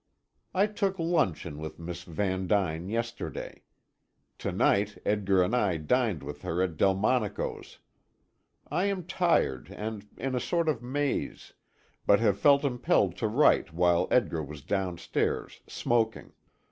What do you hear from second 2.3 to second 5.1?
Duyn yesterday. To night